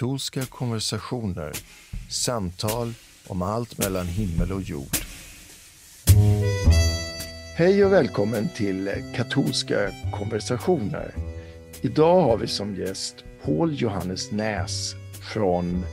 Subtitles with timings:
[0.00, 1.52] Katolska konversationer,
[2.10, 2.92] samtal
[3.26, 4.96] om allt mellan himmel og jord.
[7.58, 11.12] Hej og velkommen til Katolska konversationer.
[11.82, 14.94] dag har vi som gjest Paul Johannes Næs
[15.34, 15.84] från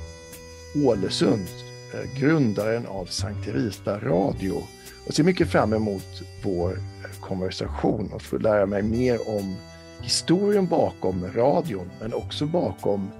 [0.85, 1.51] Ålesund,
[1.93, 4.63] eh, grundaren av Sankt Rita Radio.
[5.05, 6.79] Jeg ser mye fram mot vår
[7.19, 9.55] konversation og få lære meg mer om
[9.99, 13.11] historien bakom radion, men også bakom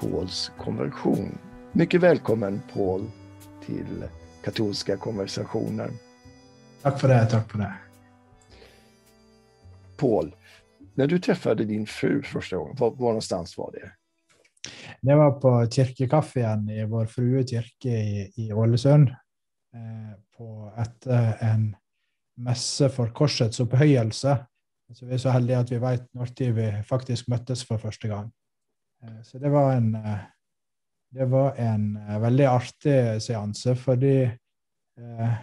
[0.00, 1.38] Pauls konversion.
[1.72, 3.10] Mycket välkommen Paul
[3.66, 4.04] till
[4.44, 5.90] katolska konversationer.
[6.82, 7.74] Tack för det, tack för det.
[9.96, 10.34] Paul,
[10.94, 13.92] när du träffade din fru första gången, var, var någonstans var det?
[15.00, 19.08] Det var på kirkekaffen i Vår Frue kirke i, i Ålesund.
[19.08, 21.76] Eh, på etter en
[22.36, 24.36] messe for Korsets opphøyelse.
[24.92, 28.30] Så vi er så heldige at vi vet når vi faktisk møttes for første gang.
[29.02, 30.18] Eh, så det var en, eh,
[31.10, 35.36] det var en eh, veldig artig seanse, fordi eh,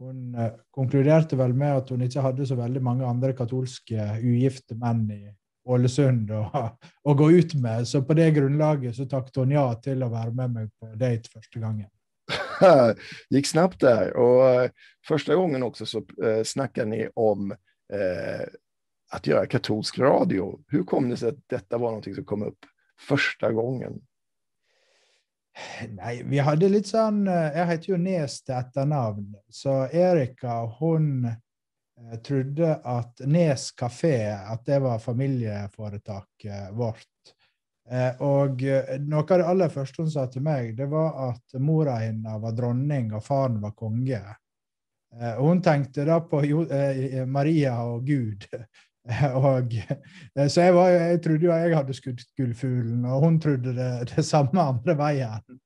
[0.00, 0.32] hun
[0.72, 5.22] konkluderte vel med at hun ikke hadde så veldig mange andre katolske ugifte menn i
[5.68, 6.44] Ålesund å,
[7.08, 7.84] å gå ut med.
[7.88, 11.28] Så på det grunnlaget så takket hun ja til å være med meg på date
[11.28, 11.90] første gangen.
[13.34, 14.72] Gikk snabbt der, og
[15.04, 16.02] første gangen også så
[16.46, 17.50] snakket ni om
[17.92, 18.46] eh,
[19.10, 20.60] att göra katolsk radio.
[20.68, 22.58] Hur kom det sig att detta var någonting som kom upp
[23.08, 24.00] första gången?
[25.88, 31.26] Nei, vi hadde litt sånn eh, Jeg heter jo Nes til etternavn, så Erika hun
[31.26, 37.34] eh, trodde at Nes kafé at det var familieforetaket vårt.
[37.90, 41.98] Eh, og noe av det aller første hun sa til meg, det var at mora
[42.04, 44.22] hennes var dronning og faren var konge.
[45.40, 46.38] Hun tenkte da på
[47.26, 48.44] Maria og Gud.
[49.40, 53.74] Og, eh, så jeg, var, jeg, trodde jo jeg hadde skutt gullfuglen, og hun trodde
[53.76, 55.60] det, det samme andre veien.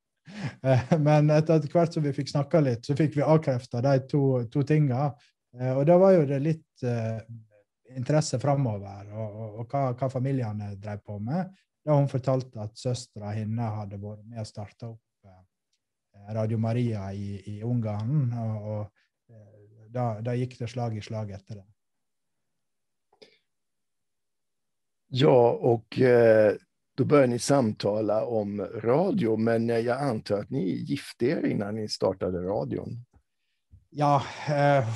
[1.05, 4.63] Men etter hvert som vi fikk snakka litt, så fikk vi avkrefta de to, to
[4.67, 5.11] tinga.
[5.77, 7.21] Og da var jo det litt uh,
[7.93, 11.53] interesse framover, og, og, og hva, hva, familiene drev på med.
[11.85, 17.37] Da hun fortalte at søstera hennes hadde vært med og starta opp Radio Maria i,
[17.53, 18.33] i Ungarn.
[18.33, 19.37] og, og
[19.95, 21.69] da, da gikk det slag i slag etter det.
[25.09, 26.55] Ja, och eh,
[26.97, 31.89] då började ni samtala om radio, men jag antar att ni gifte er innan ni
[31.89, 33.05] startade radion?
[33.91, 34.89] Ja, eh,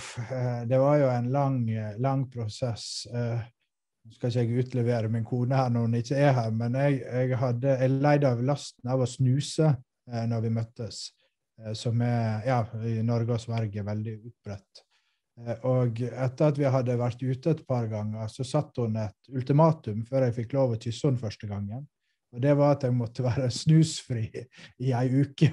[0.67, 3.07] det var jo en lang, lang prosess.
[3.07, 3.41] Eh,
[4.09, 7.03] nå skal ikke jeg utlevere min kone her når hun ikke er her, men jeg,
[7.05, 11.01] jeg, hadde, jeg leide av lasten av å snuse eh, når vi møttes,
[11.61, 14.83] eh, som er ja, i Norge og Sverige veldig utbredt.
[15.47, 19.33] Eh, og etter at vi hadde vært ute et par ganger, så satte hun et
[19.35, 21.85] ultimatum før jeg fikk lov å kysse henne første gangen.
[22.35, 24.27] Og det var at jeg måtte være snusfri
[24.85, 25.53] i ei uke.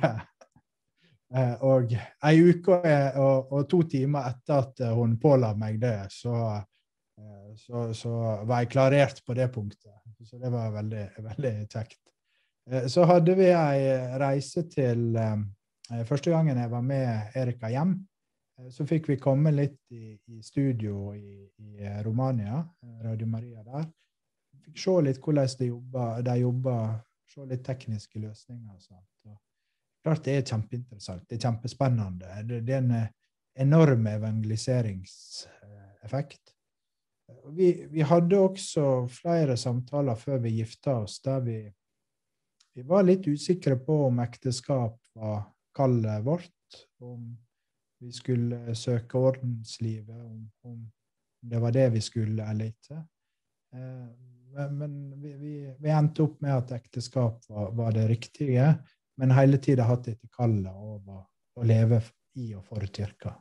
[1.35, 2.79] Eh, og ei uke
[3.17, 6.35] og, og, to timer etter at hun påla meg det, så,
[7.19, 9.93] eh, så, så, var jeg klarert på det punktet.
[10.25, 11.99] Så det var veldig, veldig kjekt.
[12.89, 13.81] Så hadde vi ei
[14.17, 15.11] reise til
[16.09, 17.91] Første gangen jeg var med Erika hjem,
[18.71, 23.63] så fikk vi komme litt i, i studio i, i, eh, Romania, eh, Radio Maria
[23.63, 23.91] der.
[24.65, 26.99] Fikk se litt hvordan de jobber, de jobber
[27.29, 28.73] se litt tekniske løsninger.
[28.73, 29.05] og sånt.
[30.05, 31.23] Klart det er kjempeinteressant.
[31.27, 32.43] Det er kjempespennende.
[32.45, 33.07] Det, det er en
[33.65, 36.43] enorm evangeliseringseffekt.
[37.57, 41.73] Vi, vi, hadde også flere samtaler før vi gifta oss, der vi,
[42.77, 45.43] vi var litt usikre på om ekteskap var
[45.75, 46.51] kallet vårt.
[47.01, 47.37] om
[47.99, 50.91] vi skulle søke ordenslivet, om, om
[51.41, 52.99] det var det vi skulle eller ikke.
[53.75, 58.67] Eh, men vi, vi, vi, endte opp med at ekteskap var, var det riktige,
[59.17, 61.25] men hele tida hatt dette kallet over
[61.55, 62.01] å leve
[62.39, 63.35] i og for kirka.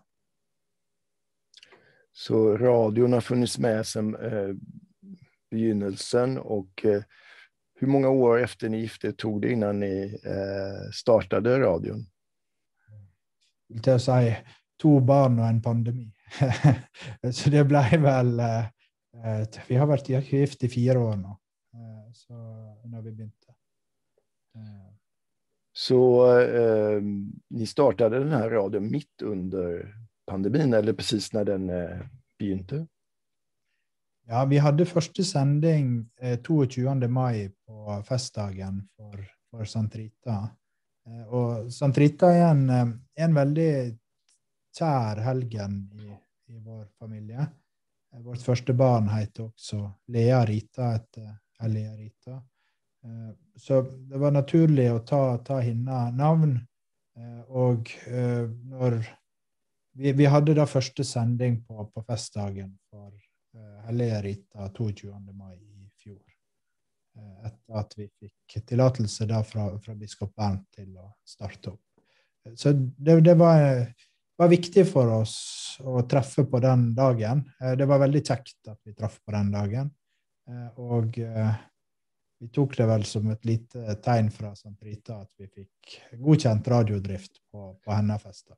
[2.14, 4.54] Så radioen har funnes med som eh,
[5.50, 7.02] begynnelsen og eh,
[7.78, 12.04] hvor mange år efter ni gifte tog det innan ni eh, startet radion?
[13.82, 14.34] Til å si
[14.80, 16.08] to barn og en pandemi.
[17.38, 18.64] så det ble vel uh,
[19.68, 21.34] Vi har vært gift i fire år nå,
[21.76, 22.38] uh, så
[22.90, 23.40] når vi begynte.
[25.74, 25.98] Så
[27.50, 29.80] ni startet denne radioen midt mitt under
[30.22, 31.64] pandemien, eller precis når den
[32.38, 32.84] begynte?
[34.24, 36.06] Ja, vi hadde første sending
[36.46, 37.08] 22.
[37.12, 39.18] mai på festdagen for,
[39.50, 40.36] for Santrita.
[40.38, 40.63] Eh,
[41.06, 42.92] og Santrita er en, eh,
[43.24, 43.70] en veldig
[44.74, 46.08] kjær helgen i,
[46.54, 47.46] i, vår familie.
[48.12, 49.82] Eh, vårt første barn heter også
[50.14, 52.42] Lea Rita etter Lea Rita.
[53.04, 56.56] Eh, så det var naturlig å ta, ta henne navn.
[57.18, 58.98] Eh, og eh, når
[59.94, 63.12] vi, vi, hadde da første sending på, på festdagen for
[63.86, 65.12] Hellige Rita 22.
[65.30, 65.73] mai.
[67.14, 71.82] Etter at vi fikk tillatelse fra, fra biskop Bernt til å starte opp.
[72.58, 73.60] Så det, det var,
[74.36, 75.36] var, viktig for oss
[75.80, 77.44] å treffe på den dagen.
[77.78, 79.92] Det var veldig kjekt at vi traff på den dagen.
[80.82, 81.16] Og
[82.44, 84.74] vi tok det vel som et lite tegn fra St.
[84.84, 88.56] Rita at vi fikk godkjent radiodrift på, på Hennafesta.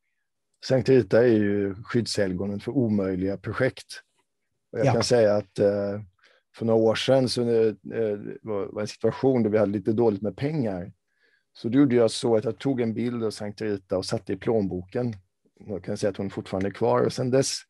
[0.67, 4.01] Sankt Rita er jo skyddshelgonen for umulige prosjekt.
[4.73, 4.95] Og jeg ja.
[4.97, 6.01] kan si at uh,
[6.57, 10.25] for noen år siden så uh, var det en situasjon der vi hadde litt dåligt
[10.25, 10.91] med pengar.
[11.57, 14.35] Så då gjorde jeg så at jeg tog en bild av Sankt Rita og satte
[14.35, 15.15] i plånboken.
[15.67, 16.31] Nå kan jeg si at hun
[16.67, 17.07] är kvar.
[17.07, 17.63] Og sen dess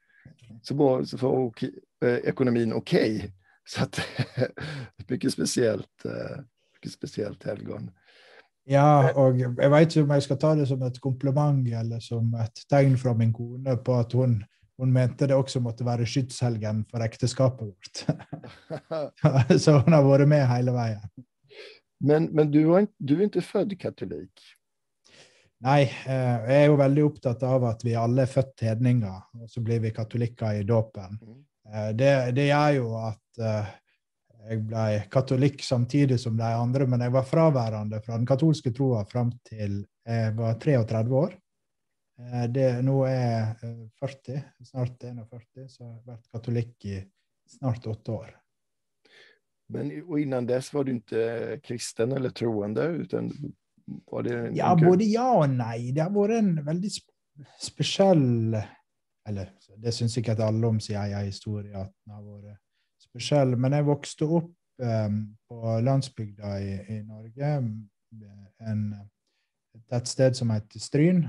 [0.63, 1.71] så var, så var okay,
[2.05, 2.95] uh, økonomien ok.
[3.69, 4.01] Så att,
[5.09, 6.39] mycket speciellt, eh,
[6.75, 7.91] mycket spesielt helgon.
[8.67, 12.33] Ja, og jeg vet ikke om jeg skal ta det som et kompliment eller som
[12.43, 14.41] et tegn fra min kone på at hun,
[14.81, 18.03] hun mente det også måtte være skytshelgen for ekteskapet vårt.
[19.63, 21.09] Så hun har vært med hele veien.
[22.05, 24.45] Men, men du, er, du, er, ikke født katolikk?
[25.65, 29.49] Nei, eh, jeg er jo veldig opptatt av at vi alle er født hedninger, og
[29.49, 31.17] så blir vi katolikker i dåpen.
[31.17, 31.41] Mm.
[31.73, 33.73] Eh, det, det gjør jo at uh,
[34.47, 39.07] jeg ble katolikk samtidig som de andre, men jeg var fraværende fra den katolske troa
[39.09, 41.33] fram til jeg var 33 år.
[42.17, 46.99] Uh, det, nå er jeg 40, snart 41, så jeg har vært katolikk i
[47.57, 48.35] snart åtte år.
[49.75, 52.87] Men og innan dess var du ikke kristen eller troende?
[53.03, 53.31] Utan
[54.07, 55.91] var det ja, både ja og nei.
[55.95, 56.93] Det har vært en veldig
[57.61, 58.57] spesiell
[59.27, 59.51] Eller
[59.83, 62.61] det syns sikkert alle om sin egen historie, at den har vært
[63.03, 63.57] spesiell.
[63.59, 65.19] Men jeg vokste opp um,
[65.51, 67.51] på landsbygda i, i Norge,
[68.71, 68.85] en,
[69.93, 71.23] et sted som heter Stryn.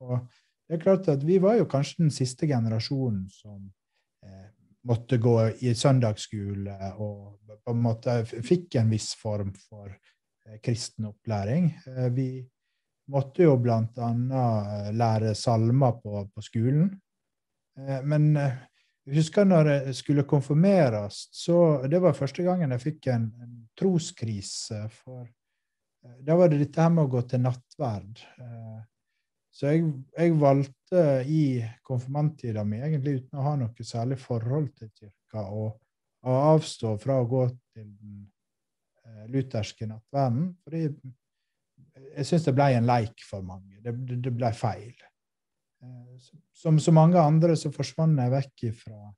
[0.00, 0.18] Og
[0.66, 3.60] det er klart at vi var jo kanskje den siste generasjonen som
[4.26, 4.48] eh,
[4.86, 11.08] måtte gå i søndagsskole og på en måte fikk en viss form for eh, kristen
[11.10, 11.70] opplæring.
[11.86, 12.30] Eh, vi
[13.12, 16.90] måtte jo blant annet eh, lære salmer på, på skolen.
[17.78, 18.58] Eh, men eh,
[19.06, 23.58] jeg husker når jeg skulle konfirmeres, så det var første gangen jeg fikk en, en
[23.78, 24.80] troskrise.
[24.98, 25.35] For eh,
[26.26, 28.22] da var det dette her med å gå til nattverd.
[28.42, 28.78] Eh,
[29.56, 31.42] så jeg, jeg valgte i
[31.86, 35.70] konfirmanttida mi, egentlig uten å ha noe særlig forhold til kirka, å,
[36.28, 38.18] å avstå fra å gå til den
[39.06, 40.50] eh, lutherske nattverden.
[40.64, 40.82] Fordi
[42.16, 43.80] jeg syns det ble en leik for mange.
[43.80, 44.94] Det, det, ble feil.
[45.82, 49.12] Eh, som så mange andre så forsvant jeg vekk fra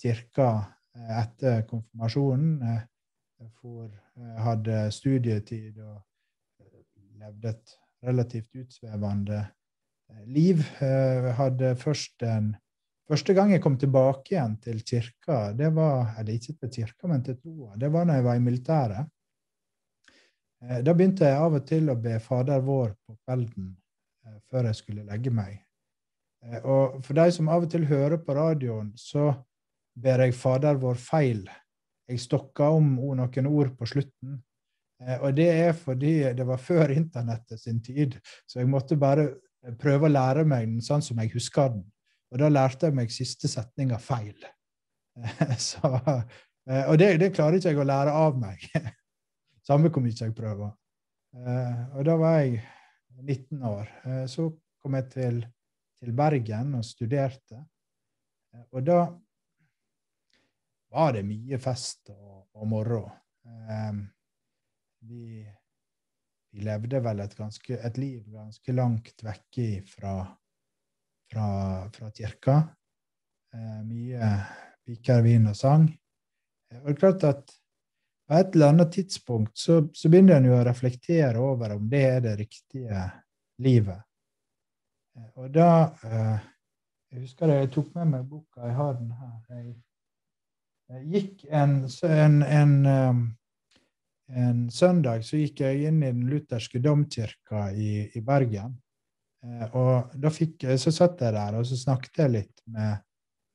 [0.00, 0.50] kirka
[0.96, 2.78] eh, etter konfirmasjonen.
[3.38, 6.07] Jeg hadde studietid og eh,
[7.18, 7.76] levde et
[8.06, 9.42] relativt utsvevende
[10.30, 10.62] liv.
[10.80, 12.56] Jeg hadde først en
[13.08, 17.22] Første gang jeg kom tilbake igjen til kirka, det var, eller ikke til kirka, men
[17.24, 19.08] til troa, det var når jeg var i militæret.
[20.84, 23.70] Da begynte jeg av og til å be Fader vår på kvelden
[24.50, 25.56] før jeg skulle legge meg.
[26.44, 29.30] Eh, og for de som av og til hører på radioen, så
[29.98, 31.46] ber jeg Fader vår feil.
[32.08, 34.38] Jeg stokka om noen ord på slutten.
[35.02, 39.30] Eh, og det er fordi det var før internettet sin tid, så jeg måtte bare
[39.80, 41.84] prøve å lære meg den sånn som jeg husker den.
[42.32, 44.36] Og da lærte jeg meg siste setninga feil.
[45.58, 45.88] Så,
[46.68, 48.66] eh, og det, det, klarer ikke jeg å lære av meg.
[49.66, 50.74] Samme hvor mye jeg prøver.
[51.38, 52.62] Og da var jeg
[53.20, 53.90] 19 år.
[54.30, 54.46] Så
[54.80, 55.40] kom jeg til
[55.98, 57.64] til Bergen og studerte.
[58.54, 59.00] Eh, og da
[60.94, 63.02] var det mye fest og, og moro.
[65.08, 65.46] Eh, vi,
[66.52, 70.14] vi, levde vel et, ganske, et, liv ganske langt vekke fra,
[71.32, 71.46] fra,
[71.92, 72.58] fra kirka.
[73.54, 74.32] Eh, mye
[74.84, 75.88] piker, vin og sang.
[76.74, 77.56] Og det er klart at
[78.28, 82.04] på et eller annet tidspunkt så, så begynner en jo å reflektere over om det
[82.04, 83.06] er det riktige
[83.64, 84.04] livet.
[85.34, 85.70] Og da
[86.04, 86.38] eh,
[87.08, 88.66] Jeg husker jeg tok med meg boka.
[88.66, 89.36] Jeg har den her.
[89.48, 89.70] Jeg,
[90.92, 93.22] jeg gikk en, en, en, um,
[94.28, 98.76] en, søndag så gikk jeg inn i den lutherske domkirka i, i Bergen.
[99.44, 103.04] Eh, og da fikk, så satt jeg der og så snakket jeg litt med,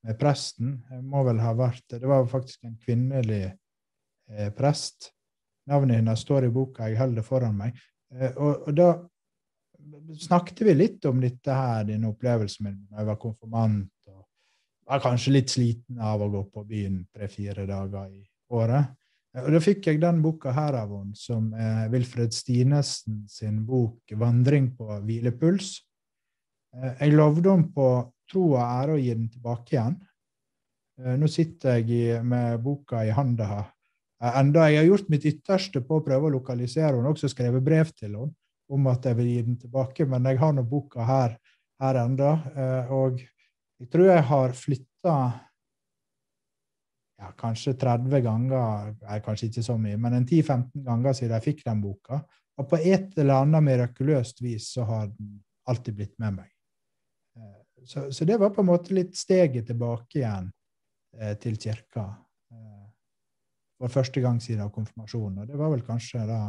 [0.08, 0.77] med presten.
[0.92, 5.12] Jeg må vel ha vært, Det var faktisk en kvinnelig eh, prest.
[5.70, 7.77] Navnet hennes står i boka, jeg holder det foran meg.
[8.36, 8.89] og, og da
[10.20, 14.10] snakket vi litt om dette her, denne opplevelsen min da jeg var konfirmant.
[14.12, 14.25] og
[14.89, 18.92] Var kanskje litt sliten av å gå på byen tre-fire dager i året.
[19.34, 24.12] Og Da fikk jeg den boka her av henne, som er Wilfred Stinesen sin bok
[24.12, 25.80] 'Vandring på hvilepuls'.
[27.00, 27.88] Jeg lovde henne på
[28.30, 29.98] tro og ære å gi den tilbake igjen.
[31.18, 33.66] Nå sitter jeg med boka i handa
[34.24, 37.90] enda jeg har gjort mitt ytterste på å prøve å lokalisere henne, også skrevet brev
[37.92, 38.32] til henne
[38.74, 41.36] om at jeg vil gi den tilbake, men jeg har nå boka her,
[41.84, 42.30] her enda,
[42.90, 43.20] og
[43.82, 45.16] jeg tror jeg har flytta
[47.24, 51.48] ja, kanskje 30 ganger, er kanskje ikke så mye, men en 10-15 ganger siden jeg
[51.48, 52.20] fikk den boka.
[52.60, 55.38] Og på et eller annet mirakuløst vis så har den
[55.70, 56.51] alltid blitt med meg.
[57.39, 60.51] Eh, så, så det var på en måte litt steget tilbake igjen
[61.18, 62.06] eh, til kirka.
[62.53, 62.84] Eh,
[63.82, 65.44] for første gang siden konfirmasjonen.
[65.44, 66.42] Og det var vel kanskje da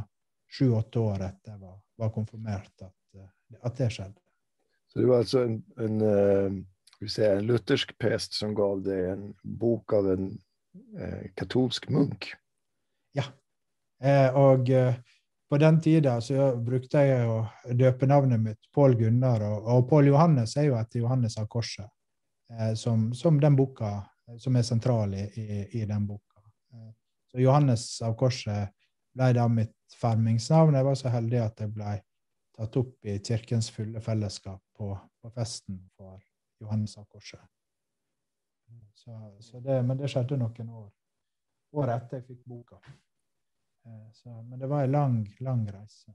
[0.55, 4.21] sju-åtte år etter jeg var, var konfirmert at, eh, at, det skjedde.
[4.93, 9.97] Så det var altså en, en, uh, en luthersk prest som gav deg en bok
[9.97, 10.29] av en
[11.37, 12.33] katolsk munk.
[13.15, 13.25] Ja.
[14.03, 14.95] Eh, og eh,
[15.51, 17.45] på den tida så brukte jeg å
[17.79, 21.87] døpe navnet mitt Pål Gunnar, og, og Pål Johannes er jo etter Johannes av Korset,
[22.77, 23.97] som, som, den boka
[24.41, 26.43] som er sentral i, i, i den boka.
[27.31, 28.73] Så Johannes av Korset
[29.15, 30.75] ble da mitt fermingsnavn.
[30.75, 31.97] Jeg var så heldig at jeg ble
[32.55, 36.19] tatt opp i kirkens fulle fellesskap på, på festen for
[36.63, 37.43] Johannes av Korset.
[38.95, 40.91] Så, så det, men det skjedde noen år.
[41.75, 42.79] Året etter jeg fikk boka.
[43.87, 46.15] Eh, så, men det var en lang, lang reise.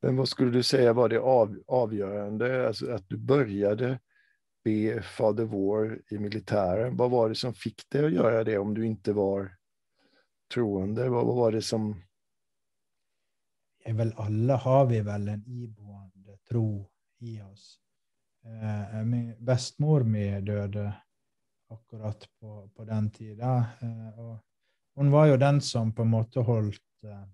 [0.00, 3.98] Men vad skulle du säga var det av, avgörande, alltså att du började
[4.64, 6.96] be Fader vår i militären?
[6.96, 9.56] Vad var det som fick dig att göra det om du inte var
[10.54, 11.08] troende?
[11.08, 12.02] Vad, vad var det som...
[13.84, 17.80] Vel, alle har vi vel en iboende tro i oss.
[18.44, 20.92] Eh, min bestemor mi døde
[21.70, 23.56] akkurat på, på den tida.
[23.82, 24.38] Eh, og
[24.96, 27.26] hun var jo den som på en måte holdt, eh,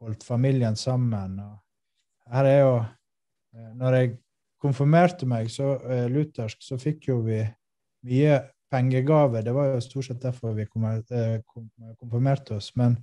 [0.00, 1.38] holdt familien sammen.
[1.40, 4.16] Og her er jo eh, Når jeg
[4.62, 7.42] konfirmerte meg så eh, luthersk, så fikk jo vi
[8.08, 8.40] mye
[8.72, 9.42] pengegave.
[9.42, 11.40] Det var jo stort sett derfor vi eh,
[11.98, 12.72] konfirmerte oss.
[12.76, 12.96] Men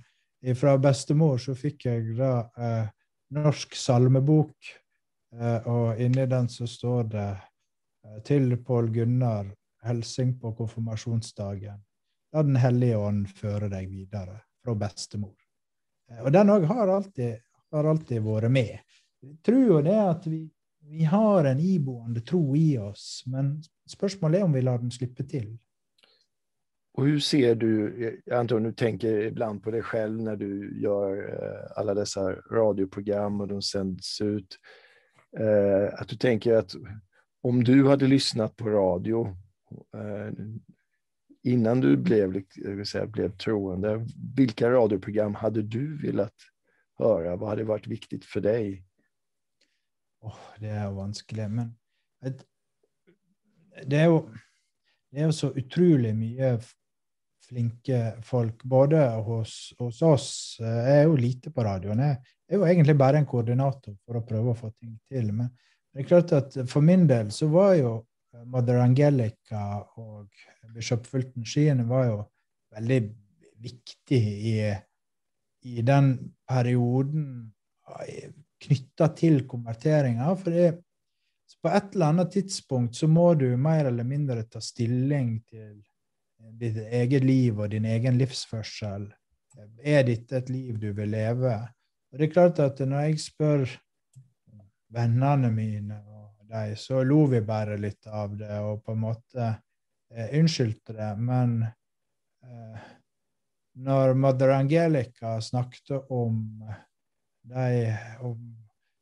[0.56, 2.48] fra bestemor så fikk jeg da
[3.30, 4.89] norsk salmebok Eh,
[5.64, 9.46] og inni den så står det eh, til Pål Gunnar,
[9.86, 11.78] hilsing på konfirmasjonsdagen.
[12.32, 15.36] La Den hellige ånd føre deg videre, fra bestemor.
[16.10, 18.98] Eh, og den òg har, har, alltid vært med.
[19.22, 20.44] Jeg tror jo det at vi,
[20.90, 23.58] vi har en iboende tro i oss, men
[23.88, 25.52] spørsmålet er om vi lar den slippe til.
[26.98, 27.70] Og hur ser du,
[28.02, 30.50] Jeg antar du tenker ibland på deg selv når du
[30.82, 31.20] gjør
[31.78, 34.58] alla disse radioprogram og de sendes ut.
[35.38, 36.74] Eh, att du tänker att
[37.42, 39.36] om du hade lyssnat på radio
[39.94, 40.32] eh,
[41.42, 42.44] innan du blev,
[42.84, 44.06] säga, blev troende,
[44.36, 46.34] vilka radioprogram hade du velat
[46.98, 47.36] höra?
[47.36, 48.84] Vad hade varit viktigt för dig?
[50.20, 51.76] Oh, det er vanskelig, men
[53.86, 54.18] det er jo
[55.10, 56.58] det er jo så utrolig mye
[57.50, 60.28] flinke folk, både hos, hos oss
[60.62, 62.02] Jeg er jo lite på radioen.
[62.04, 65.32] Jeg er jo egentlig bare en koordinator for å prøve å få ting til.
[65.34, 65.50] Men
[65.90, 67.94] det er klart at for min del så var jo
[68.46, 70.28] Mother Angelica og
[70.74, 72.20] biskop Fulton Skien var jo
[72.76, 73.00] veldig
[73.60, 74.20] viktig
[74.52, 74.54] i,
[75.66, 76.12] i den
[76.48, 77.50] perioden
[78.60, 80.30] knytta til konverteringa.
[80.38, 80.78] For
[81.60, 85.80] på et eller annet tidspunkt så må du mer eller mindre ta stilling til
[86.60, 89.08] ditt eget liv og din egen livsførsel.
[89.82, 91.54] Er dette et liv du vil leve?
[92.10, 93.66] Og det er klart at når jeg spør
[94.90, 99.44] vennene mine og de, så lo vi bare litt av det og på en måte
[100.10, 101.10] eh, unnskyldte det.
[101.22, 102.88] Men eh,
[103.80, 106.40] når Mother Angelica snakket om,
[107.46, 107.94] de,
[108.26, 108.34] om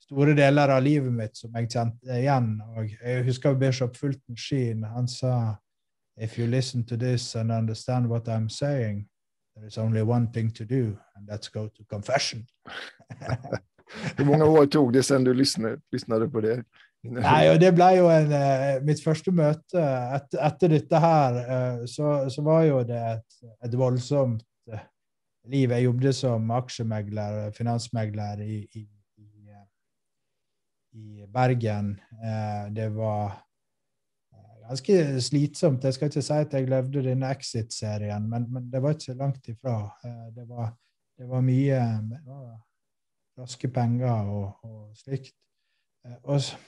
[0.04, 4.84] store deler av livet mitt som jeg kjente igjen og Jeg husker Bishop Fulton Sheen.
[4.84, 5.56] Han sa
[6.20, 9.06] if you listen to this and understand what I'm saying,
[9.56, 12.46] there is only one thing to do, and that's go to confession.
[14.16, 16.64] Hur många år tog det sen du lyssnade, lyssnade på det?
[17.08, 19.82] Nei, og Det ble jo en, uh, mitt første møte
[20.18, 21.38] et, etter dette her.
[21.46, 24.84] Uh, så, så, var jo det et, et voldsomt uh,
[25.48, 25.70] liv.
[25.70, 28.84] Jeg jobbet som aksjemegler, finansmegler i, i,
[29.22, 29.28] i,
[30.98, 31.94] i Bergen.
[32.74, 33.38] det var
[34.68, 35.84] ganske slitsomt.
[35.84, 39.48] Jeg skal ikke si at jeg levde denne Exit-serien, men, men, det var ikke langt
[39.48, 39.80] ifra.
[40.04, 40.72] Eh, det var,
[41.18, 42.48] det var mye det var
[43.38, 45.36] raske penger og, og slikt.
[46.04, 46.58] Eh, og så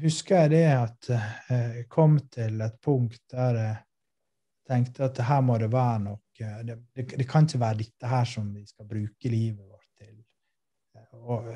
[0.00, 3.78] husker jeg det at eh, jeg kom til et punkt der jeg
[4.70, 8.24] tenkte at her må det være noe det, det, det, kan ikke være dette her
[8.24, 10.14] som vi skal bruke livet vårt til.
[11.20, 11.50] Og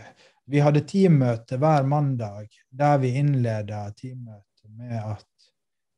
[0.53, 5.34] vi hadde teammøte hver mandag der vi innleda teammøtet med at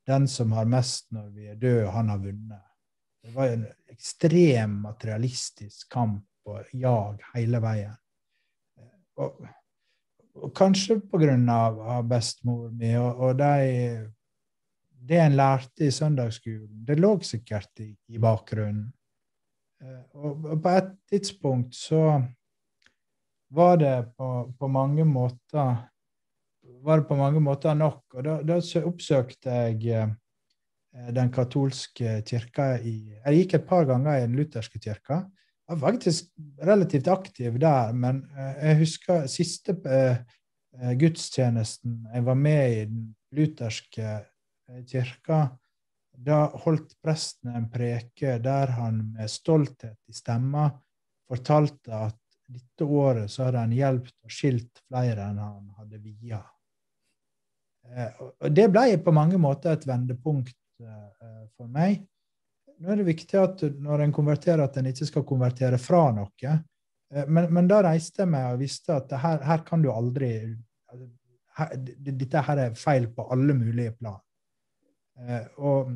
[0.07, 2.65] den som har mest når vi er døde, han har vunnet.
[3.23, 7.97] Det var en ekstrem materialistisk kamp og jag hele veien.
[9.17, 9.47] Og,
[10.37, 11.01] og kanskje
[11.51, 14.13] av bestemor mi og, og de
[15.09, 18.89] det en lærte i søndagsskolen, det lå sikkert i, i bakgrunnen.
[19.83, 22.23] Eh, og, og på et tidspunkt så
[23.55, 25.77] var det på, på, mange måter
[26.87, 28.03] var det på mange måter nok.
[28.15, 30.15] Og da, da oppsøkte jeg eh,
[31.17, 35.25] den katolske kirka i Jeg gikk et par ganger i den lutherske kirka.
[35.67, 36.31] Jeg var faktisk
[36.63, 40.25] relativt aktiv der, men eh, jeg husker siste eh,
[41.01, 43.07] gudstjenesten jeg var med i den
[43.37, 44.19] lutherske
[44.91, 45.47] kirka,
[46.17, 50.69] da holdt presten en preke der han med stolthet i stemma
[51.29, 56.41] fortalte at dette året så hadde han hjulpet og skilt flere enn han hadde via.
[57.95, 62.03] Eh, og det ble på mange måter et vendepunkt eh, for meg.
[62.77, 66.57] Nå er det viktig at når en konverterer, at en ikke skal konvertere fra noe.
[67.31, 70.33] Men, men da reiste jeg meg og visste at her, her kan du aldri
[71.57, 74.21] her, Dette her er feil på alle mulige plan.
[75.17, 75.95] Eh, og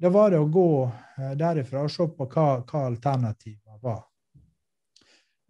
[0.00, 4.04] da var det å gå eh, derifra og se på hva, hva alternativene var.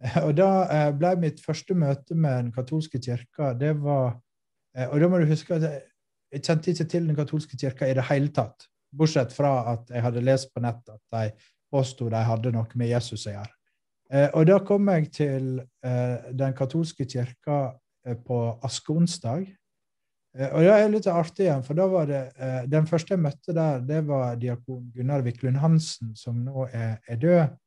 [0.01, 4.17] Eh, og da ble mitt første møte med den katolske kirka det var
[4.87, 8.05] Og da må du huske at jeg kjente ikke til den katolske kirka i det
[8.07, 8.69] hele tatt.
[8.95, 12.91] Bortsett fra at jeg hadde lest på nett at de påsto de hadde noe med
[12.91, 13.51] Jesus å gjøre.
[14.35, 15.49] Og da kom jeg til
[15.83, 17.59] den katolske kirka
[18.23, 19.49] på askeonsdag
[20.37, 23.23] Eh, og det er litt artig igjen, for da var det eh, Den første jeg
[23.23, 27.57] møtte der, det var diakon Gunnar Wiklund Hansen, som nå er, er død.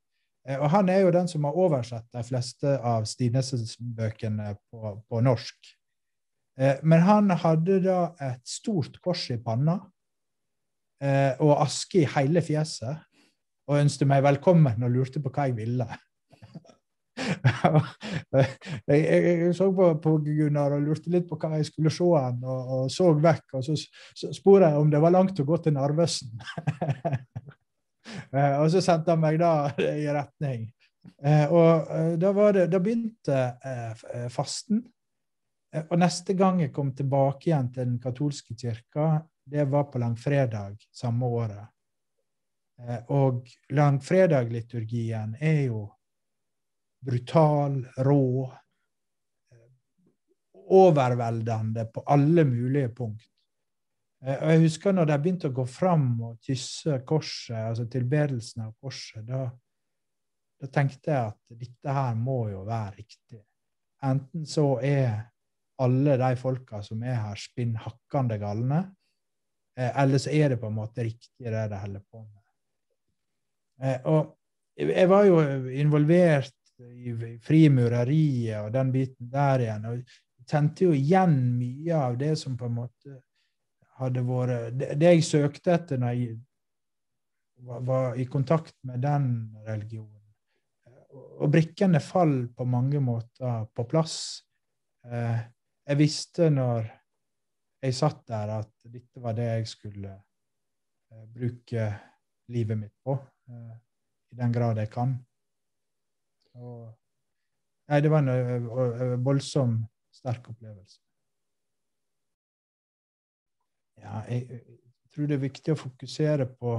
[0.49, 5.21] Eh, og han er jo den som har oversett de fleste av Stineses-bøkene på, på,
[5.25, 5.75] norsk.
[6.57, 9.75] Men han hadde da et stort kors i panna
[11.43, 13.01] og aske i hele fjeset,
[13.67, 15.89] og ønsket meg velkommen og lurte på hva jeg ville.
[18.35, 18.47] jeg,
[18.87, 22.41] jeg, jeg, så på, på, Gunnar og lurte litt på hva jeg skulle se han,
[22.43, 23.47] og, og så vekk.
[23.59, 23.77] Og så,
[24.19, 26.35] så spurte jeg om det var langt å gå til Narvesen.
[28.05, 30.67] Eh, og så sendte han meg da i retning.
[31.25, 33.39] Eh, og eh, da, det, da begynte
[34.31, 34.83] fasten.
[35.75, 40.77] Og neste gang jeg kom tilbake igjen til den katolske kirka, det var på langfredag
[40.95, 41.67] samme året.
[43.15, 45.85] Og langfredag-liturgien er jo
[47.05, 48.53] brutal, rå,
[50.55, 53.29] overveldende på alle mulige punkt.
[54.25, 58.65] Eh, og Jeg husker når de begynte å gå fram og kysse korset, altså tilbedelsen
[58.65, 59.45] av korset, da,
[60.61, 63.43] da tenkte jeg at dette her må jo være riktig.
[64.05, 65.34] Enten så er
[65.85, 68.81] alle de folka som er her, spinn hakkande galne,
[69.79, 72.43] eh, eller så er det på en måte riktig, det de holder på med.
[73.85, 74.35] Eh, og
[74.75, 79.85] jeg var jo involvert i frimureriet og den biten der igjen.
[79.91, 83.21] Og kjente jo igjen mye av det som på en måte
[84.01, 86.35] hadde vært Det, jeg søkte etter når jeg
[87.87, 89.29] var, i kontakt med den
[89.67, 90.11] religionen.
[91.15, 94.17] Og brikkene falt på mange måter på plass.
[95.07, 95.39] Eh,
[95.87, 96.89] jeg visste når
[97.85, 101.89] jeg satt der, at dette var det jeg skulle eh, bruke
[102.55, 103.17] livet mitt på,
[103.49, 103.75] eh,
[104.33, 105.17] i den grad jeg kan.
[106.55, 106.87] Og,
[107.91, 109.83] nei, det var en voldsom,
[110.15, 111.01] sterk opplevelse.
[114.01, 114.81] Ja, jeg, jeg,
[115.15, 116.77] tror det er viktig å fokusere på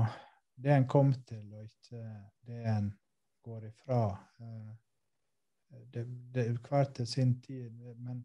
[0.59, 2.01] det en kom til, og ikke
[2.47, 2.89] det en
[3.45, 3.99] går ifra.
[5.93, 7.71] Det, det er hvert til sin tid.
[7.95, 8.23] Men,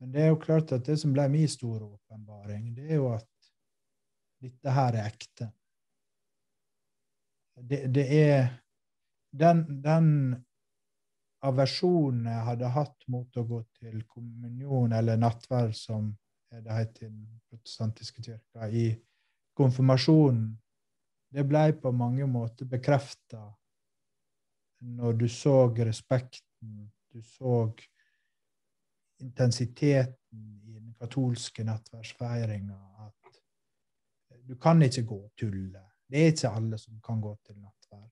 [0.00, 3.10] men, det er jo klart at det som ble min store åpenbaring, det er jo
[3.14, 3.28] at
[4.40, 5.50] dette her er ekte.
[7.60, 8.46] Det, det er
[9.36, 10.08] den, den
[11.44, 16.10] aversjonen jeg hadde hatt mot å gå til kommunion, eller nattverd, som
[16.50, 18.90] det heter i den protestantiske kirka, i
[19.56, 20.50] konfirmasjonen,
[21.30, 23.44] det ble på mange måter bekrefta
[24.80, 27.68] når du så respekten, du så
[29.20, 33.40] intensiteten i den katolske nattverdsfeiringa, at
[34.48, 35.84] du kan ikke gå og tulle.
[36.10, 38.10] Det er ikke alle som kan gå til nattverd.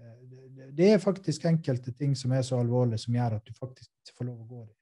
[0.00, 3.90] Eh, det er faktisk enkelte ting som er så alvorlige som gjør at du faktisk
[3.90, 4.78] ikke får lov å gå dit.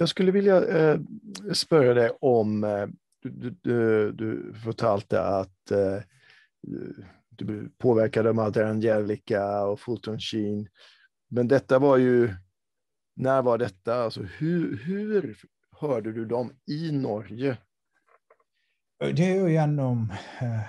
[0.00, 1.00] Jeg skulle vilja eh,
[1.52, 2.86] spørre deg om eh,
[3.22, 4.28] du, du, du,
[4.62, 6.00] fortalte at eh,
[7.40, 10.64] du påverkade av Mother Angelica og Fulton Sheen.
[11.30, 12.30] Men dette var ju,
[13.14, 13.94] när var detta?
[13.94, 15.36] Alltså hur, hur
[15.80, 17.56] hørte du dem i Norge?
[19.00, 20.10] Det er jo gjennom
[20.42, 20.66] uh,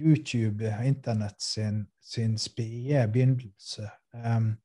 [0.00, 3.88] YouTube, internett sin, sin spede begynnelse.
[4.12, 4.56] Um,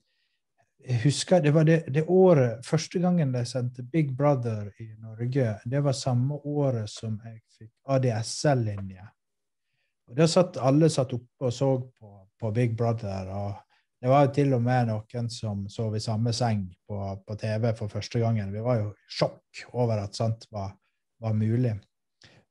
[0.80, 5.60] jeg husker det var det, det, året, Første gangen de sendte Big Brother i Norge,
[5.66, 9.08] det var samme året som jeg fikk ADSL-linje.
[10.10, 13.28] Og Da satt alle satt oppe og så på, på Big Brother.
[13.30, 13.69] og
[14.00, 17.72] det var jo til og med noen som sov i samme seng på, på TV
[17.76, 18.54] for første gangen.
[18.54, 20.72] Vi var jo i sjokk over at sånt var,
[21.20, 21.74] var mulig.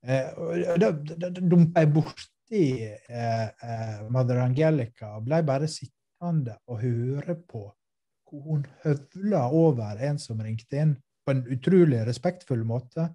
[0.05, 0.93] Eh, da,
[1.41, 7.65] dumpa jeg borti eh, eh, Mother Angelica og ble bare sittende og høre på
[8.29, 13.07] hvor hun høvla over en som ringte inn, på en utrolig respektfull måte,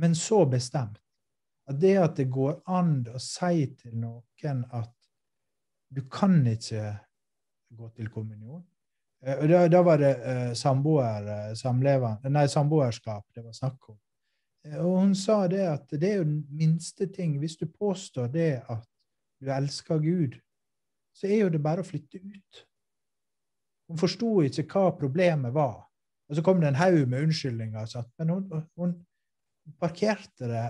[0.00, 0.96] men så bestemt.
[1.68, 4.92] At det at det går an å si til noen at
[5.94, 6.94] du kan ikke
[7.70, 8.62] gå til kommunion.
[9.24, 13.98] og da, da var det uh, samboer, uh, nei, samboerskap det var snakk om.
[14.80, 17.38] Og hun sa det at det er jo den minste ting.
[17.38, 18.84] Hvis du påstår det at
[19.40, 20.38] du elsker Gud,
[21.14, 22.62] så er jo det bare å flytte ut.
[23.88, 25.82] Hun forsto ikke hva problemet var.
[26.28, 27.96] Og så kom det en haug med unnskyldninger.
[28.18, 28.46] Men hun,
[28.80, 28.94] hun,
[29.80, 30.64] parkerte det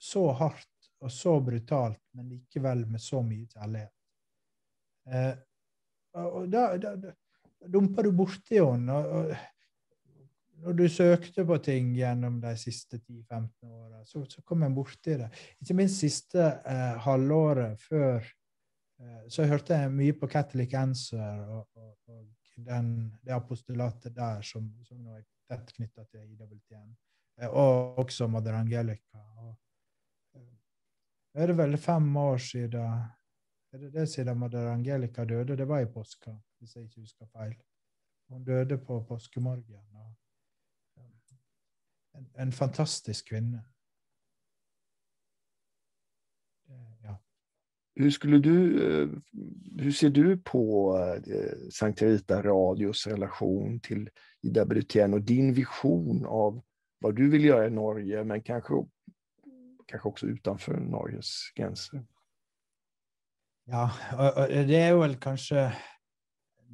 [0.00, 3.92] så hardt og så brutalt, men likevel med så mye kjærlighet.
[5.08, 5.34] Eh,
[6.26, 7.14] og da, da,
[7.66, 8.98] dumpa du borti henne.
[8.98, 9.32] Og,
[10.58, 15.14] når du søkte på ting gjennom de siste 10-15 åra, så, så, kom en borti
[15.20, 15.28] det.
[15.62, 21.68] Ikke minst siste eh, halvåret før eh, så hørte jeg mye på Catholic Answer og,
[21.78, 22.24] og, og
[22.66, 26.90] den, det apostolatet der som, som nå er tett knytta til IWTN,
[27.40, 29.22] eh, og også Mother Angelica.
[29.44, 29.54] Og,
[30.34, 33.06] eh, er det vel fem år siden
[33.72, 35.56] er det det siden Mother Angelica døde?
[35.56, 37.54] Det var i påska, hvis jeg ikke husker feil.
[38.28, 39.64] Hun døde på påskemorgen.
[42.14, 43.64] En, en, fantastisk kvinne.
[47.04, 47.14] Ja.
[47.96, 49.08] Hur, du, eh,
[49.82, 54.10] hur ser du på eh, Sankta Rita Radios relation til
[54.42, 56.60] Ida Brutén og din visjon av
[57.00, 58.82] hva du vil gjøre i Norge, men kanskje,
[59.88, 62.02] kanskje også utenfor Norges grenser?
[63.68, 63.84] Ja,
[64.16, 65.66] og det er vel kanskje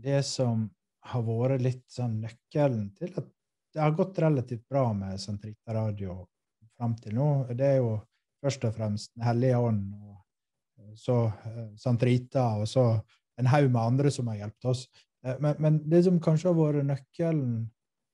[0.04, 0.68] det som
[1.10, 3.26] har vært litt sånn nøkkelen til at
[3.74, 6.20] det har gått relativt bra med Santrita Radio
[6.76, 7.28] fram til nå.
[7.50, 7.96] Det er jo
[8.44, 12.86] først og fremst Den hellige ånd, og så uh, Santrita, og så
[13.40, 14.86] en haug med andre som har hjulpet oss.
[15.26, 17.64] Uh, men, men, det som kanskje har vært nøkkelen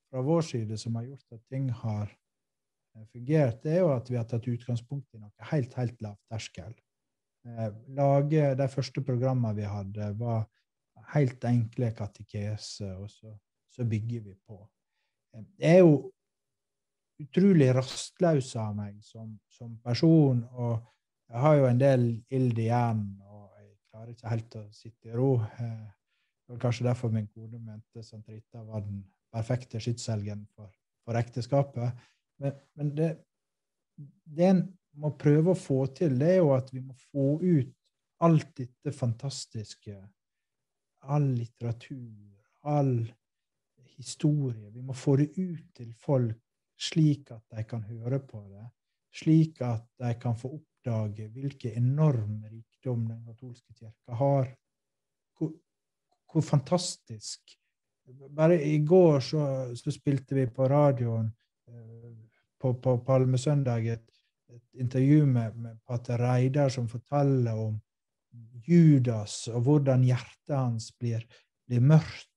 [0.08, 2.08] fra vår side, som har gjort at ting har
[3.12, 6.72] fungert, det er jo at vi har tatt utgangspunkt i noe helt, helt lavt terskel.
[6.72, 6.89] Eh,
[7.96, 10.44] lage De første programmene vi hadde, var
[11.14, 13.32] helt enkle katekeser, og så,
[13.70, 14.58] så, bygger vi på.
[15.32, 16.10] Det jeg er jo
[17.20, 20.78] utrolig rastløs av meg som, som, person, og
[21.30, 25.16] jeg har jo en del ild igjen, og jeg klarer ikke helt å sitte i
[25.16, 25.32] ro.
[25.40, 25.88] Eh,
[26.46, 30.72] det var kanskje derfor min kone mente Santrita var den perfekte skytshelgen for,
[31.06, 32.00] for ekteskapet.
[32.42, 33.10] Men, men det,
[34.24, 34.64] det, er en
[34.98, 37.70] må prøve å få til, det er jo at vi må få ut
[38.26, 39.96] alt dette fantastiske.
[41.10, 42.36] All litteratur,
[42.68, 42.94] all
[43.96, 44.70] historie.
[44.74, 46.36] Vi må få det ut til folk
[46.80, 48.66] slik at de kan høre på det.
[49.20, 54.52] Slik at de kan få oppdage hvilken enorm rikdom den katolske kirka har.
[55.38, 55.52] Hvor,
[56.30, 57.56] hvor, fantastisk
[58.10, 59.42] Bare i går så,
[59.76, 61.28] så spilte vi på radioen
[61.70, 62.16] eh,
[62.58, 64.19] på, på Palmesøndag et
[64.54, 67.78] et intervju med, med pater Reidar som forteller om
[68.66, 71.24] Judas og hvordan hjertet hans blir,
[71.66, 72.28] blir mørkt.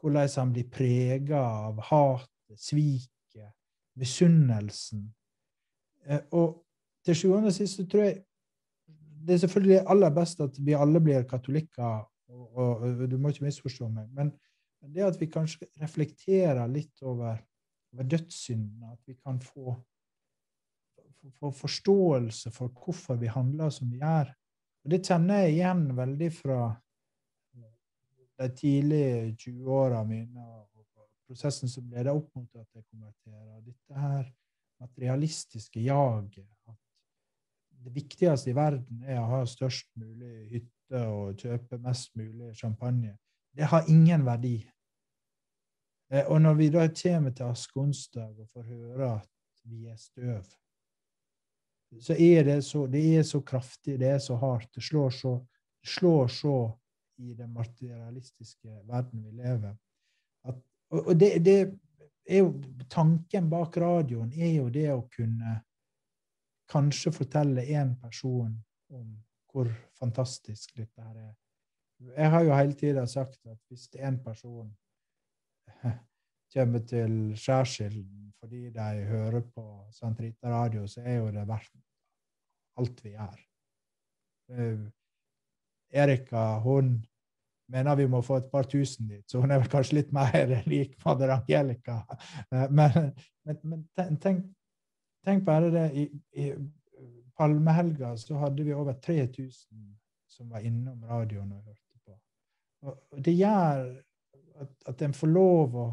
[0.00, 3.52] Hvordan han blir prega av hatet, sviket,
[4.00, 5.04] misunnelsen.
[6.06, 6.62] Eh, og
[7.04, 8.22] til sjuende og sist tror jeg
[9.20, 13.28] det er selvfølgelig aller best at vi alle blir katolikker, og, og, og du må
[13.28, 14.30] ikke misforstå meg, men
[14.94, 17.36] det at vi kanskje reflekterer litt over,
[17.92, 19.74] over dødssynden, at vi kan få
[21.40, 24.30] få forståelse for hvorfor vi handler som vi gjør.
[24.84, 26.60] Og Det kjenner jeg igjen veldig fra
[28.40, 30.68] de tidlige 20-åra mine og
[31.28, 33.60] prosessen som leder opp mot at jeg konverterer.
[33.60, 34.30] Dette her
[34.80, 36.48] materialistiske jaget.
[36.68, 36.76] At
[37.84, 43.14] det viktigste i verden er å ha størst mulig hytte og kjøpe mest mulig champagne.
[43.52, 44.56] Det har ingen verdi.
[46.10, 49.30] Eh, og når vi da kommer til askeonsdag og får høre at
[49.68, 50.48] vi er støv
[51.98, 54.68] så er det så, det er så kraftig, det er så hardt.
[54.74, 55.32] Det slår så,
[55.86, 56.56] slår så
[57.18, 59.74] i den materialistiske verden vi lever.
[60.44, 61.56] At, og det, det,
[62.30, 62.52] er jo
[62.90, 65.60] Tanken bak radioen er jo det å kunne
[66.70, 68.52] kanskje fortelle én person
[68.94, 69.06] om
[69.50, 71.34] hvor fantastisk dette her er.
[72.16, 74.70] Jeg har jo hele tida sagt at hvis en person
[76.54, 81.74] kommer til Skjærsilden fordi de hører på Sant Rita Radio, så er jo det verdt
[82.80, 83.42] alt vi gjør.
[85.90, 86.94] Erika hun
[87.70, 90.56] mener vi må få et par tusen dit, så hun er vel kanskje litt mer
[90.72, 92.00] lik fader Angelica.
[92.50, 93.12] Uh, men,
[93.46, 94.44] men, men tenk,
[95.26, 95.86] tenk, bare det.
[95.94, 96.50] I, i
[97.38, 99.86] palmehelga så hadde vi over 3000
[100.30, 102.18] som var innom radioen og hørte på.
[102.86, 103.86] Og det gjør
[104.60, 105.86] at, at en får lov å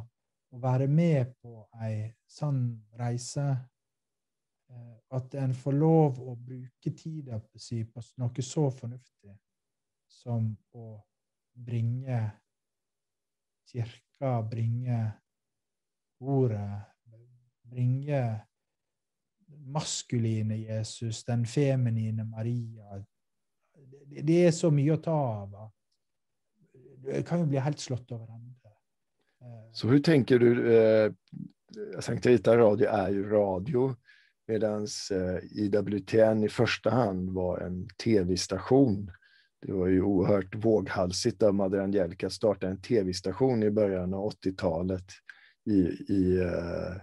[0.58, 2.62] å være med på ei sånn
[2.98, 3.46] reise.
[4.68, 9.36] Eh, at en får lov å bruke tida si på noe så fornuftig
[10.12, 10.98] som å
[11.54, 12.20] bringe
[13.68, 15.00] kirka, bringe
[16.20, 16.82] ordet,
[17.68, 18.22] bringe
[19.68, 23.00] maskuline Jesus, den feminine Maria.
[24.08, 25.56] Det er så mye å ta av.
[27.08, 28.47] Det kan jo bli helt slått over ende.
[29.72, 30.78] Så hur tänker du?
[30.78, 31.12] Eh,
[32.00, 33.96] Sankta Rita Radio är ju radio
[34.48, 39.12] medan eh, IWTN i första hand var en tv-station.
[39.66, 45.06] Det var ju oerhört våghalsigt av Madre Angelica starta en tv-station i början av 80-talet
[45.66, 45.80] i,
[46.14, 46.96] i, eh,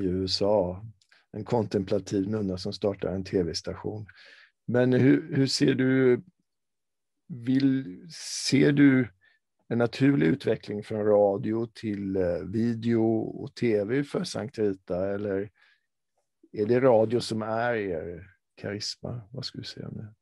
[0.00, 0.84] i USA.
[1.32, 4.06] En kontemplativ nunna som startar en tv-station.
[4.66, 6.22] Men hur, hur ser du,
[7.28, 8.02] vill,
[8.48, 9.08] ser du
[9.68, 15.14] en naturlig utveckling från radio till eh, video och tv för Sankt Rita?
[15.14, 15.50] Eller
[16.52, 19.20] är det radio som är er karisma?
[19.30, 20.14] Hva skulle du si om det?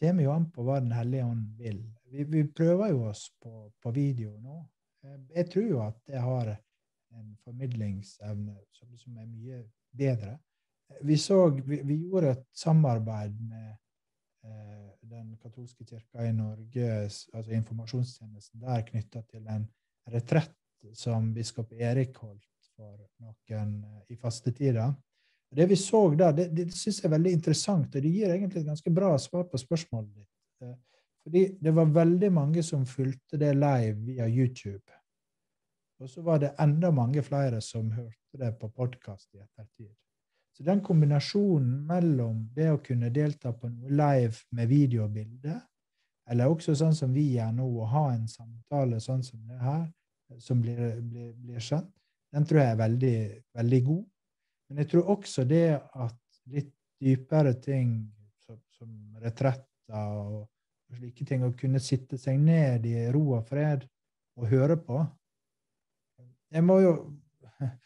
[0.00, 1.84] Det kommer jo an på hva Den hellige ånd vil.
[2.10, 4.58] Vi, vi, prøver jo oss på, på, video nå.
[5.04, 6.52] Eh, jeg tror jo at det har
[7.14, 10.38] en formidlingsevne som, som er mye bedre.
[11.02, 13.85] Vi, så, vi, vi gjorde et samarbeid med Eh,
[15.06, 19.66] den katolske kirka i Norge, altså informasjonstjenesten der, knytta til en
[20.12, 20.54] retrett
[20.94, 24.90] som biskop Erik holdt for noen eh, i fastetida.
[25.56, 28.62] Det vi så der, det, det syns jeg er veldig interessant, og det gir egentlig
[28.62, 30.32] et ganske bra svar på spørsmålet ditt.
[30.62, 30.76] Eh,
[31.26, 35.00] fordi det var veldig mange som fulgte det live via YouTube.
[35.98, 39.94] Og så var det enda mange flere som hørte det på podkast i ettertid.
[40.56, 45.58] Så den kombinasjonen mellom det å kunne delta på noe live med video og bilde,
[46.32, 49.84] eller også sånn som vi gjør nå, å ha en samtale sånn som det her,
[50.40, 51.92] som blir, blir, blir skjønt,
[52.32, 53.18] den tror jeg er veldig,
[53.60, 54.02] veldig god.
[54.66, 56.72] Men jeg tror også det at litt
[57.04, 57.92] dypere ting
[58.46, 58.90] som, som
[59.22, 60.46] retretter og
[60.96, 63.84] slike ting, å kunne sitte seg ned i ro og fred
[64.36, 65.04] og høre på
[66.54, 66.92] Jeg må jo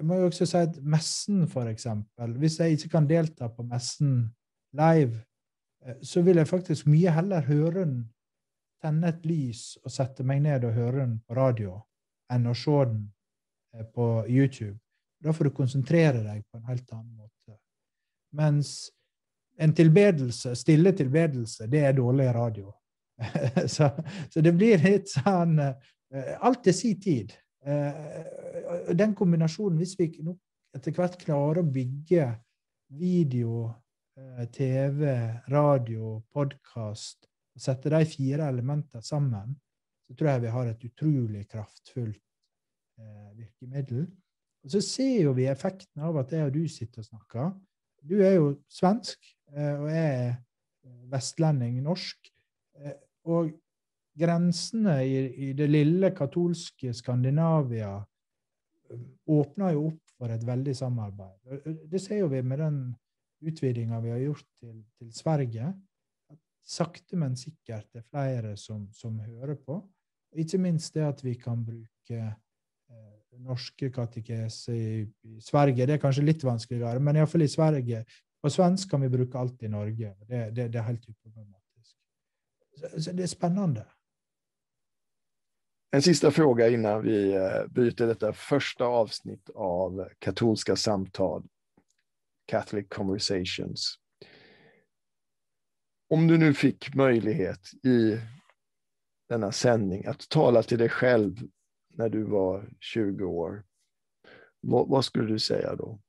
[0.00, 3.62] jeg må jo også si at messen, for eksempel, Hvis jeg ikke kan delta på
[3.62, 4.32] messen
[4.72, 5.20] live,
[5.84, 7.98] eh, så vil jeg faktisk mye heller høre den,
[8.80, 11.74] tenne et lys og sette meg ned og høre den på radio,
[12.32, 13.02] enn å se den
[13.74, 14.78] eh, på YouTube.
[15.20, 17.58] Da får du konsentrere deg på en helt annen måte.
[18.32, 18.88] Mens
[19.60, 22.72] en tilbedelse, stille tilbedelse, det er dårlig radio.
[23.74, 23.90] så,
[24.32, 27.36] så, det blir litt sånn eh, Alt til sin tid.
[27.60, 30.08] Eh, den kombinasjonen, hvis vi
[30.76, 32.30] etter hvert klarer å bygge
[32.96, 33.66] video,
[34.16, 35.10] eh, TV,
[35.52, 39.52] radio, podkast og sette de fire elementene sammen,
[40.08, 42.22] så tror jeg vi har et utrolig kraftfullt
[42.98, 44.06] eh, virkemiddel.
[44.64, 47.52] Og så ser jo vi effekten av at jeg og du sitter og snakker.
[48.00, 49.20] Du er jo svensk,
[49.52, 50.34] og jeg er
[51.12, 52.28] vestlending, norsk.
[53.28, 53.50] Og
[54.20, 55.16] grensene i,
[55.48, 57.96] i, det lille katolske Skandinavia
[58.90, 61.68] åpna åpner jo opp for et veldig samarbeid.
[61.88, 62.80] Det ser jo vi med den
[63.46, 65.72] utvidinga vi har gjort til, til, Sverige.
[66.60, 69.80] Sakte, men sikkert det er flere som, som hører på.
[70.38, 75.86] Ikke minst det at vi kan bruke eh, norske katekeser i, i, Sverige.
[75.86, 78.04] Det er kanskje litt vanskeligere, men iallfall i Sverige.
[78.40, 80.14] På svensk kan vi bruke alt i Norge.
[80.26, 81.96] Det, det, det er helt uproblematisk.
[82.76, 83.86] Så, så det er spennende.
[85.90, 91.48] En sista fråga innan vi eh, byter detta första avsnitt av katolska samtal,
[92.46, 93.98] Catholic Conversations.
[96.08, 98.20] Om du nu fick möjlighet i
[99.28, 101.36] denna sändning att tala till dig själv
[101.88, 103.64] när du var 20 år,
[104.60, 106.00] vad, vad skulle du säga då?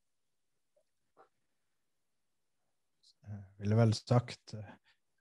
[3.62, 4.54] ville vel sagt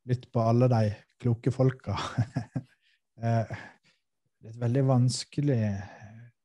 [0.05, 1.99] litt på alle de kloke folka.
[4.41, 5.63] det er et veldig vanskelig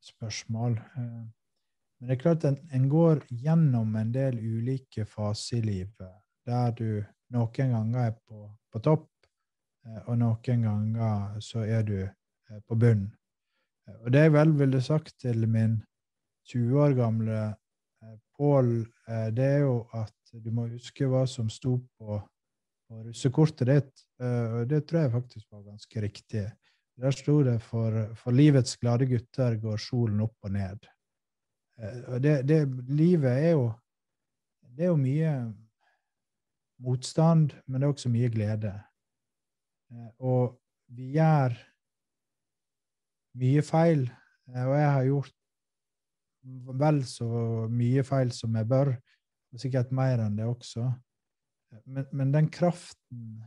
[0.04, 0.78] spørsmål.
[0.96, 6.76] Men det er klart at en går gjennom en del ulike faser i livet, der
[6.76, 6.90] du
[7.34, 9.08] noen ganger er på, på topp,
[10.06, 12.00] og noen ganger så er du
[12.68, 13.14] på bunnen.
[14.04, 15.78] Og det jeg vel ville sagt til min
[16.50, 18.72] 20 år gamle eh, Pål,
[19.08, 22.18] eh, det er jo at du må huske hva som sto på,
[22.90, 24.06] på russekortet ditt.
[24.22, 26.46] Eh, og det tror jeg faktisk var ganske riktig.
[26.96, 30.86] Der sto det for, for livets glade gutter går solen opp og ned.
[32.08, 33.74] Og det, det, livet er jo
[34.76, 35.32] Det er jo mye
[36.84, 38.74] motstand, men det er også mye glede.
[40.20, 40.58] Og
[40.92, 41.56] vi gjør
[43.40, 44.04] mye feil,
[44.52, 45.32] og jeg har gjort
[46.84, 47.30] vel så
[47.72, 48.92] mye feil som jeg bør,
[49.54, 50.90] og sikkert mer enn det også.
[51.86, 53.46] Men, men den kraften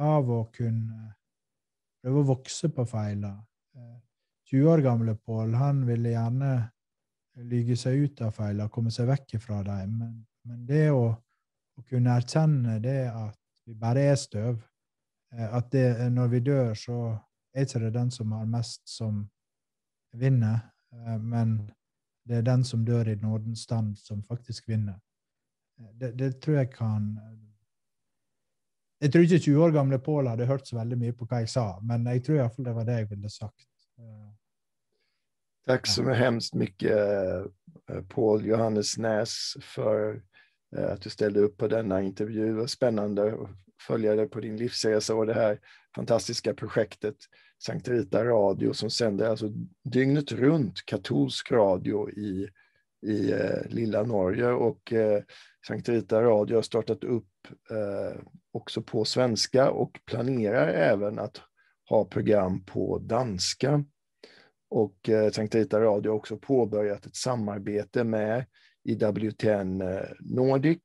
[0.00, 1.12] av å kunne
[2.04, 3.38] prøve å vokse på feilene
[4.50, 6.50] 20 eh, år gamle Pål han ville gjerne
[7.48, 9.96] lyge seg ut av feilene, komme seg vekk fra dem.
[10.02, 14.60] Men, men det å, å, kunne erkjenne det at vi bare er støv,
[15.34, 16.98] eh, at det, når vi dør, så
[17.54, 19.24] er ikke det den som har mest, som
[20.12, 20.60] vinner.
[20.92, 21.56] Eh, men
[22.28, 25.00] det er den som dør i nådens stand, som faktisk vinner.
[25.98, 27.08] Det, det tror jeg kan
[29.02, 31.50] Jeg tror ikke 20 år gamle Pål hadde hørt så veldig mye på hva jeg
[31.52, 33.66] sa, men jeg tror iallfall det var det jeg ville sagt.
[35.64, 36.96] Takk så hemskt mye,
[38.12, 40.20] Paul Johannes Næs, for
[40.72, 42.64] at du stilte opp på denne intervju.
[42.70, 43.48] Spennende å
[43.82, 45.58] følge deg på din livsreise og det her
[45.96, 47.28] fantastiske projektet
[47.62, 49.50] Sankt Rita Radio som sender altså
[49.84, 52.48] dygnet rundt katolsk radio i,
[53.06, 55.22] i eh, lilla Norge Og eh,
[55.64, 57.28] Sankt Rita Radio har startet upp
[57.70, 58.20] eh,
[58.52, 61.40] också på svenska och planerar även att
[61.88, 63.84] ha program på danska.
[64.70, 68.44] Och eh, Sankt Rita Radio har också påbörjat ett samarbete med
[68.84, 70.80] IWTN eh, Nordic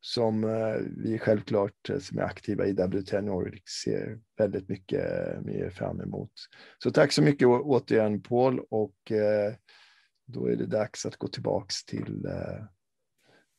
[0.00, 5.00] som eh, vi självklart eh, som är aktiva i WTN Nordic ser väldigt mycket
[5.44, 6.32] mer fram emot.
[6.78, 8.96] Så tack så mycket återigen Paul och
[10.26, 12.26] då är det dags att gå tillbaks till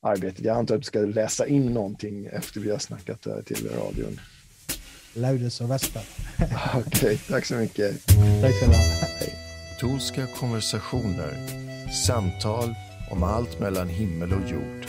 [0.01, 0.45] arbetet.
[0.45, 4.19] Jag antar att du ska läsa in någonting efter vi har snackat till radion.
[5.13, 5.99] Laudes och Vespa.
[6.75, 8.07] Okej, okay, tack så mycket.
[8.41, 9.33] Tack så mycket.
[9.79, 11.33] Katolska konversationer,
[12.05, 12.75] samtal
[13.11, 14.87] om allt mellan himmel och jord